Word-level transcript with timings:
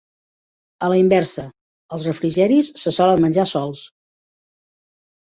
A 0.85 0.87
la 0.91 0.95
inversa, 0.99 1.43
els 1.97 2.07
refrigeris 2.09 2.71
se 2.85 2.93
solen 2.95 3.21
menjar 3.27 3.45
sols. 3.51 3.83